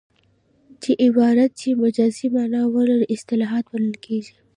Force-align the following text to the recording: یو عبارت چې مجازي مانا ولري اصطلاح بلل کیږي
یو 0.83 0.93
عبارت 1.05 1.51
چې 1.61 1.69
مجازي 1.83 2.27
مانا 2.35 2.61
ولري 2.75 3.05
اصطلاح 3.15 3.51
بلل 3.69 3.93
کیږي 4.05 4.33